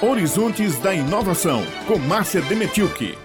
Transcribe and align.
Horizontes 0.00 0.78
da 0.78 0.94
Inovação, 0.94 1.60
com 1.88 1.98
Márcia 1.98 2.40
Demetilke. 2.42 3.18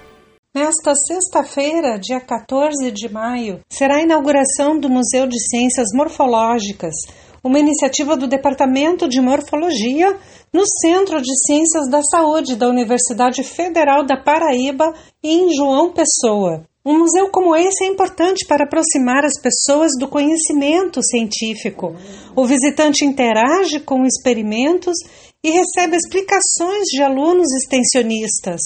Nesta 0.55 0.95
sexta-feira, 0.95 1.99
dia 1.99 2.19
14 2.19 2.89
de 2.91 3.07
maio, 3.13 3.59
será 3.69 3.97
a 3.97 4.01
inauguração 4.01 4.79
do 4.79 4.89
Museu 4.89 5.27
de 5.27 5.39
Ciências 5.39 5.89
Morfológicas, 5.93 6.95
uma 7.43 7.59
iniciativa 7.59 8.17
do 8.17 8.27
Departamento 8.27 9.07
de 9.07 9.21
Morfologia 9.21 10.17
no 10.51 10.63
Centro 10.81 11.21
de 11.21 11.31
Ciências 11.45 11.87
da 11.91 12.01
Saúde 12.01 12.55
da 12.55 12.67
Universidade 12.67 13.43
Federal 13.43 14.03
da 14.03 14.17
Paraíba, 14.17 14.95
em 15.23 15.53
João 15.55 15.93
Pessoa. 15.93 16.63
Um 16.83 16.97
museu 16.99 17.29
como 17.29 17.55
esse 17.55 17.85
é 17.85 17.87
importante 17.87 18.45
para 18.47 18.65
aproximar 18.65 19.23
as 19.23 19.39
pessoas 19.39 19.91
do 19.97 20.07
conhecimento 20.07 21.01
científico. 21.03 21.95
O 22.35 22.45
visitante 22.45 23.05
interage 23.05 23.79
com 23.79 24.03
experimentos 24.05 24.97
e 25.43 25.51
recebe 25.51 25.97
explicações 25.97 26.85
de 26.91 27.01
alunos 27.01 27.47
extensionistas. 27.61 28.61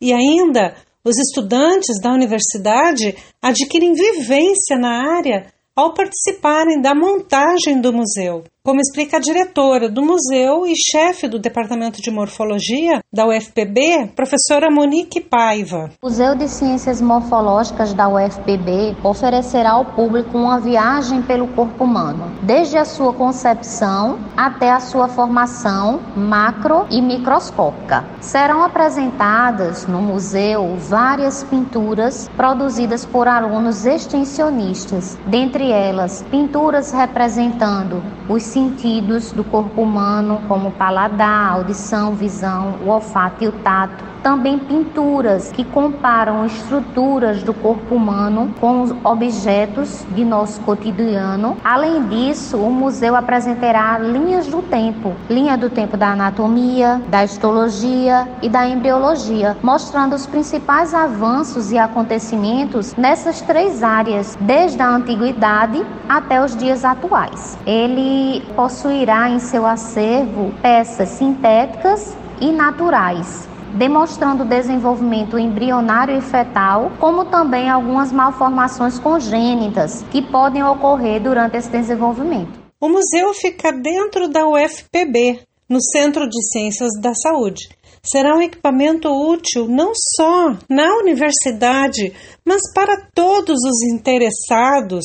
E 0.00 0.12
ainda, 0.12 0.76
os 1.04 1.18
estudantes 1.18 2.00
da 2.00 2.12
universidade 2.12 3.16
adquirem 3.40 3.94
vivência 3.94 4.76
na 4.78 5.16
área 5.16 5.52
ao 5.74 5.94
participarem 5.94 6.80
da 6.80 6.94
montagem 6.94 7.80
do 7.80 7.92
museu 7.92 8.44
como 8.62 8.80
explica 8.80 9.16
a 9.16 9.20
diretora 9.20 9.88
do 9.88 10.02
museu 10.02 10.66
e 10.66 10.74
chefe 10.76 11.26
do 11.26 11.38
Departamento 11.38 12.02
de 12.02 12.10
Morfologia 12.10 13.00
da 13.10 13.26
UFPB, 13.26 14.12
professora 14.14 14.70
Monique 14.70 15.18
Paiva. 15.18 15.90
O 16.02 16.06
Museu 16.06 16.34
de 16.34 16.46
Ciências 16.46 17.00
Morfológicas 17.00 17.94
da 17.94 18.06
UFPB 18.06 18.96
oferecerá 19.02 19.72
ao 19.72 19.86
público 19.86 20.36
uma 20.36 20.60
viagem 20.60 21.22
pelo 21.22 21.48
corpo 21.48 21.84
humano, 21.84 22.30
desde 22.42 22.76
a 22.76 22.84
sua 22.84 23.14
concepção 23.14 24.18
até 24.36 24.70
a 24.70 24.80
sua 24.80 25.08
formação 25.08 26.00
macro 26.14 26.86
e 26.90 27.00
microscópica. 27.00 28.04
Serão 28.20 28.62
apresentadas 28.62 29.86
no 29.86 30.02
museu 30.02 30.76
várias 30.76 31.42
pinturas 31.44 32.28
produzidas 32.36 33.06
por 33.06 33.26
alunos 33.26 33.86
extensionistas, 33.86 35.18
dentre 35.26 35.72
elas 35.72 36.22
pinturas 36.30 36.92
representando 36.92 38.02
os 38.28 38.49
sentidos 38.50 39.32
do 39.32 39.44
corpo 39.44 39.80
humano, 39.80 40.42
como 40.48 40.72
paladar, 40.72 41.52
audição, 41.52 42.14
visão, 42.14 42.74
o 42.84 42.88
olfato 42.88 43.44
e 43.44 43.48
o 43.48 43.52
tato, 43.52 44.04
também 44.22 44.58
pinturas 44.58 45.50
que 45.52 45.64
comparam 45.64 46.46
estruturas 46.46 47.42
do 47.42 47.52
corpo 47.52 47.94
humano 47.94 48.54
com 48.60 48.82
os 48.82 48.94
objetos 49.04 50.04
de 50.14 50.24
nosso 50.24 50.60
cotidiano. 50.62 51.56
Além 51.64 52.02
disso, 52.08 52.56
o 52.56 52.70
museu 52.70 53.16
apresentará 53.16 53.98
linhas 53.98 54.46
do 54.46 54.62
tempo, 54.62 55.12
linha 55.28 55.56
do 55.56 55.68
tempo 55.68 55.96
da 55.96 56.12
anatomia, 56.12 57.00
da 57.08 57.24
histologia 57.24 58.28
e 58.42 58.48
da 58.48 58.66
embriologia, 58.66 59.56
mostrando 59.62 60.14
os 60.14 60.26
principais 60.26 60.94
avanços 60.94 61.72
e 61.72 61.78
acontecimentos 61.78 62.94
nessas 62.94 63.40
três 63.40 63.82
áreas, 63.82 64.36
desde 64.40 64.80
a 64.80 64.88
antiguidade 64.88 65.84
até 66.08 66.42
os 66.44 66.56
dias 66.56 66.84
atuais. 66.84 67.58
Ele 67.66 68.42
possuirá 68.54 69.28
em 69.28 69.38
seu 69.38 69.66
acervo 69.66 70.52
peças 70.62 71.08
sintéticas 71.08 72.16
e 72.40 72.50
naturais, 72.50 73.49
demonstrando 73.76 74.44
desenvolvimento 74.44 75.38
embrionário 75.38 76.16
e 76.16 76.20
fetal, 76.20 76.92
como 76.98 77.24
também 77.26 77.68
algumas 77.68 78.12
malformações 78.12 78.98
congênitas 78.98 80.02
que 80.10 80.22
podem 80.22 80.62
ocorrer 80.62 81.22
durante 81.22 81.56
esse 81.56 81.70
desenvolvimento. 81.70 82.58
O 82.80 82.88
museu 82.88 83.34
fica 83.34 83.72
dentro 83.72 84.28
da 84.28 84.46
UFPB, 84.46 85.40
no 85.68 85.80
Centro 85.80 86.28
de 86.28 86.42
Ciências 86.50 86.90
da 87.00 87.14
Saúde. 87.14 87.68
Será 88.02 88.34
um 88.34 88.42
equipamento 88.42 89.08
útil 89.08 89.68
não 89.68 89.92
só 89.94 90.56
na 90.68 90.96
universidade, 90.96 92.12
mas 92.44 92.60
para 92.74 93.06
todos 93.14 93.58
os 93.62 93.94
interessados, 93.94 95.04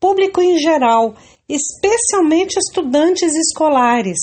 público 0.00 0.42
em 0.42 0.58
geral, 0.58 1.14
especialmente 1.48 2.58
estudantes 2.58 3.32
escolares, 3.34 4.18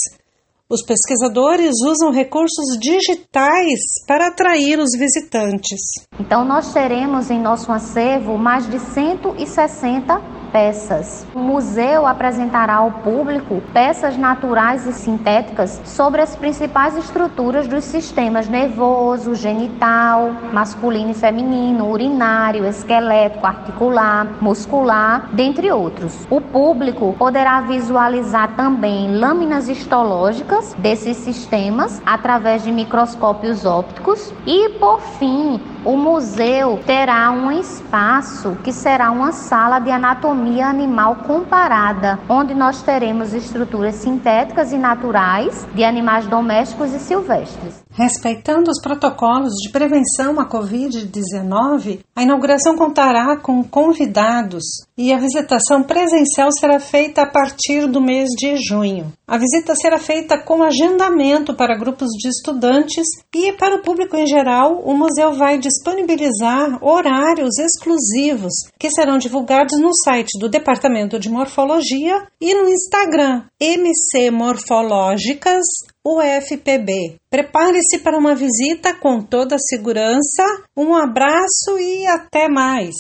os 0.70 0.84
pesquisadores 0.84 1.74
usam 1.84 2.12
recursos 2.12 2.78
digitais 2.80 3.80
para 4.08 4.28
atrair 4.28 4.78
os 4.78 4.92
visitantes. 4.96 5.80
Então, 6.20 6.46
nós 6.46 6.72
teremos 6.72 7.32
em 7.32 7.42
nosso 7.42 7.72
acervo 7.72 8.38
mais 8.38 8.70
de 8.70 8.80
160 8.80 10.39
peças. 10.52 11.26
O 11.34 11.40
museu 11.40 12.06
apresentará 12.06 12.76
ao 12.76 12.92
público 12.92 13.62
peças 13.74 14.18
naturais 14.18 14.86
e 14.86 14.94
sintéticas 14.94 15.82
sobre 15.86 16.22
as 16.22 16.36
principais 16.36 16.96
estruturas 16.98 17.68
dos 17.68 17.84
sistemas 17.84 18.48
nervoso, 18.48 19.36
genital, 19.36 20.32
masculino 20.52 21.12
e 21.12 21.14
feminino, 21.14 21.90
urinário, 21.90 22.66
esquelético, 22.66 23.46
articular, 23.46 24.28
muscular, 24.42 25.30
dentre 25.34 25.72
outros. 25.72 26.28
O 26.30 26.42
público 26.42 27.16
poderá 27.18 27.62
visualizar 27.62 28.56
também 28.56 29.16
lâminas 29.16 29.70
histológicas 29.70 30.76
desses 30.78 31.18
sistemas 31.18 32.02
através 32.06 32.64
de 32.64 32.72
microscópios 32.72 33.66
ópticos 33.66 34.34
e, 34.46 34.70
por 34.80 35.00
fim, 35.00 35.60
o 35.86 35.96
museu 35.96 36.82
terá 36.86 37.32
um 37.32 37.52
espaço 37.52 38.58
que 38.64 38.72
será 38.74 39.12
uma 39.12 39.32
sala 39.32 39.80
de 39.80 39.90
anatomia 39.90 40.68
animal 40.68 41.18
comparada, 41.28 42.20
onde 42.28 42.54
nós 42.54 42.82
teremos 42.82 43.34
estruturas 43.34 43.96
sintéticas 43.96 44.72
e 44.72 44.78
naturais 44.78 45.68
de 45.74 45.84
animais 45.84 46.28
domésticos 46.28 46.94
e 46.94 47.00
silvestres. 47.00 47.89
Respeitando 48.00 48.72
os 48.72 48.82
protocolos 48.82 49.56
de 49.62 49.70
prevenção 49.74 50.40
à 50.40 50.48
Covid-19, 50.50 52.00
a 52.16 52.24
inauguração 52.24 52.78
contará 52.78 53.36
com 53.36 53.62
convidados 53.62 54.64
e 54.98 55.12
a 55.12 55.18
visitação 55.18 55.84
presencial 55.84 56.48
será 56.58 56.80
feita 56.80 57.24
a 57.24 57.30
partir 57.30 57.88
do 57.88 58.00
mês 58.00 58.30
de 58.38 58.56
junho. 58.56 59.12
A 59.28 59.38
visita 59.38 59.76
será 59.76 59.98
feita 59.98 60.42
com 60.42 60.64
agendamento 60.64 61.54
para 61.54 61.78
grupos 61.78 62.08
de 62.12 62.30
estudantes 62.30 63.06
e 63.36 63.52
para 63.52 63.76
o 63.76 63.82
público 63.82 64.16
em 64.16 64.26
geral, 64.26 64.82
o 64.86 64.98
museu 64.98 65.34
vai 65.34 65.58
disponibilizar 65.58 66.82
horários 66.82 67.60
exclusivos 67.60 68.54
que 68.80 68.90
serão 68.90 69.18
divulgados 69.18 69.78
no 69.78 69.94
site 69.94 70.40
do 70.40 70.48
Departamento 70.48 71.20
de 71.20 71.30
Morfologia 71.30 72.26
e 72.40 72.54
no 72.54 72.70
Instagram 72.70 73.44
MC 73.60 74.32
Morfológicas 74.32 75.66
UFPB. 76.06 77.18
Prepare-se 77.30 78.00
para 78.00 78.18
uma 78.18 78.36
visita 78.36 78.94
com 78.94 79.22
toda 79.22 79.56
a 79.56 79.60
segurança. 79.60 80.44
Um 80.76 80.96
abraço 80.96 81.78
e 81.80 82.06
até 82.08 82.48
mais! 82.48 82.96